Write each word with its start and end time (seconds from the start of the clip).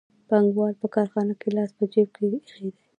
پانګوال 0.29 0.73
په 0.81 0.87
کارخانه 0.95 1.33
کې 1.41 1.49
لاس 1.55 1.69
په 1.77 1.83
جېب 1.93 2.09
کې 2.15 2.25
ایښی 2.33 2.57
وي 2.65 2.71